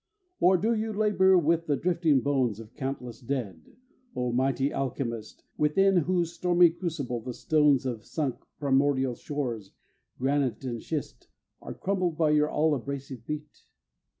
[0.39, 3.75] Or do you labour with the drifting bones Of countless dead,
[4.15, 9.73] O mighty Alchemist, Within whose stormy crucible the stones Of sunk primordial shores,
[10.17, 11.27] granite and schist,
[11.61, 13.61] Are crumbled by your all abrasive beat?